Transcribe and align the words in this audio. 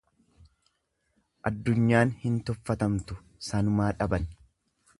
Addunyaan 1.49 2.13
hin 2.23 2.41
tuffatamtu 2.49 3.19
sanumaa 3.51 3.91
dhaban. 4.01 4.27